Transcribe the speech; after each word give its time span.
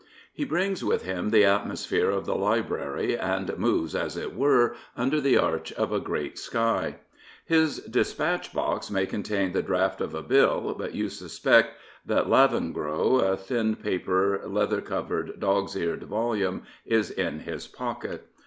He 0.33 0.45
brings 0.45 0.83
with 0.83 1.03
him 1.03 1.29
the 1.29 1.45
atmosphere 1.45 2.09
of 2.09 2.25
the 2.25 2.33
library, 2.33 3.15
and 3.15 3.55
moves, 3.59 3.93
as 3.95 4.17
it 4.17 4.33
were, 4.35 4.75
under 4.97 5.21
the 5.21 5.37
arch 5.37 5.71
of 5.73 5.91
a 5.93 5.99
great 5.99 6.39
sky. 6.39 6.95
His 7.45 7.77
dispatch 7.81 8.51
box 8.51 8.89
may 8.89 9.05
contain 9.05 9.51
the 9.51 9.61
draft 9.61 10.01
of 10.01 10.15
a 10.15 10.23
Bill, 10.23 10.73
but 10.75 10.95
you 10.95 11.07
suspect 11.09 11.75
that 12.03 12.27
Lavengro, 12.27 13.19
a 13.19 13.37
thin 13.37 13.75
papcr, 13.75 14.51
leather 14.51 14.81
covered, 14.81 15.39
dog's 15.39 15.75
eared 15.75 16.01
volume, 16.05 16.63
is 16.83 17.11
in 17.11 17.41
his 17.41 17.67
pocket. 17.67 18.25